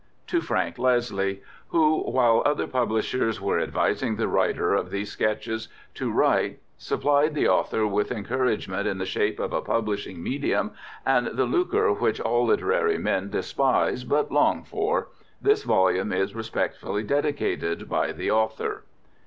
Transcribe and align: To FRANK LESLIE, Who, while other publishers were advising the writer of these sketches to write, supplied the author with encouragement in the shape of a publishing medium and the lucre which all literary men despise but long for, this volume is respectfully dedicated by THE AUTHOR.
To 0.29 0.41
FRANK 0.41 0.79
LESLIE, 0.79 1.43
Who, 1.67 2.01
while 2.01 2.41
other 2.43 2.65
publishers 2.65 3.39
were 3.39 3.59
advising 3.59 4.15
the 4.15 4.27
writer 4.27 4.73
of 4.73 4.89
these 4.89 5.11
sketches 5.11 5.67
to 5.93 6.11
write, 6.11 6.57
supplied 6.75 7.35
the 7.35 7.47
author 7.47 7.85
with 7.85 8.11
encouragement 8.11 8.87
in 8.87 8.97
the 8.97 9.05
shape 9.05 9.39
of 9.39 9.53
a 9.53 9.61
publishing 9.61 10.23
medium 10.23 10.71
and 11.05 11.27
the 11.27 11.45
lucre 11.45 11.93
which 11.93 12.19
all 12.19 12.47
literary 12.47 12.97
men 12.97 13.29
despise 13.29 14.03
but 14.03 14.31
long 14.31 14.63
for, 14.63 15.09
this 15.39 15.61
volume 15.61 16.11
is 16.11 16.33
respectfully 16.35 17.03
dedicated 17.03 17.87
by 17.87 18.11
THE 18.11 18.31
AUTHOR. 18.31 18.83